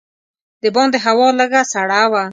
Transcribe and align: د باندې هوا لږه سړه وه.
د 0.61 0.63
باندې 0.75 0.97
هوا 1.05 1.27
لږه 1.39 1.61
سړه 1.73 2.01
وه. 2.11 2.23